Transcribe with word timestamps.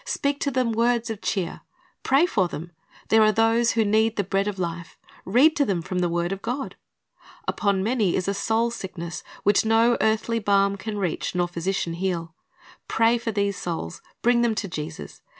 Speak 0.03 0.39
to 0.39 0.49
them 0.49 0.71
words 0.71 1.11
of 1.11 1.21
cheer. 1.21 1.61
Pray 2.01 2.25
for 2.25 2.47
them. 2.47 2.71
There 3.09 3.21
are 3.21 3.31
those 3.31 3.73
who 3.73 3.85
need 3.85 4.15
the 4.15 4.23
bread 4.23 4.47
of 4.47 4.57
life. 4.57 4.97
Read 5.25 5.55
to 5.57 5.63
them 5.63 5.83
from 5.83 5.99
the 5.99 6.09
word 6.09 6.31
of 6.31 6.41
God. 6.41 6.75
Upon 7.47 7.83
many 7.83 8.15
is 8.15 8.27
a 8.27 8.33
soul 8.33 8.71
sickness 8.71 9.21
which 9.43 9.63
no 9.63 9.97
earthly 10.01 10.39
balm 10.39 10.75
can 10.75 10.97
reach 10.97 11.35
nor 11.35 11.47
physician 11.47 11.93
heal. 11.93 12.33
Pray 12.87 13.19
for 13.19 13.31
these 13.31 13.57
souls, 13.59 14.01
bring 14.23 14.41
them 14.41 14.55
to 14.55 14.67
Jesus. 14.67 15.21